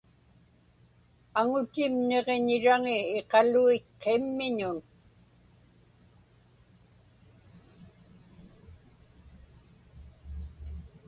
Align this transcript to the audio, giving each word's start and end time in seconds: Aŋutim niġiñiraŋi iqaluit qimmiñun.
Aŋutim 1.39 1.93
niġiñiraŋi 2.07 2.97
iqaluit 3.17 3.85
qimmiñun. 4.01 4.79